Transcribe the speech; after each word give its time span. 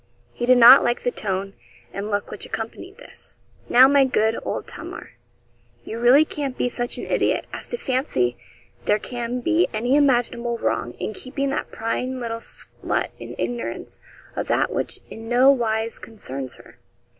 He 0.33 0.47
did 0.47 0.57
not 0.57 0.83
like 0.83 1.03
the 1.03 1.11
tone 1.11 1.53
and 1.93 2.09
look 2.09 2.31
which 2.31 2.43
accompanied 2.43 2.97
this. 2.97 3.37
'Now, 3.69 3.87
my 3.87 4.03
good 4.03 4.35
old 4.43 4.67
Tamar, 4.67 5.11
you 5.85 5.99
really 5.99 6.25
can't 6.25 6.57
be 6.57 6.69
such 6.69 6.97
an 6.97 7.05
idiot 7.05 7.45
as 7.53 7.67
to 7.67 7.77
fancy 7.77 8.35
there 8.85 8.97
can 8.97 9.41
be 9.41 9.67
any 9.71 9.95
imaginable 9.95 10.57
wrong 10.57 10.93
in 10.93 11.13
keeping 11.13 11.51
that 11.51 11.71
prying 11.71 12.19
little 12.19 12.39
slut 12.39 13.09
in 13.19 13.35
ignorance 13.37 13.99
of 14.35 14.47
that 14.47 14.71
which 14.73 15.01
in 15.11 15.29
no 15.29 15.51
wise 15.51 15.99
concerns 15.99 16.55
her. 16.55 16.79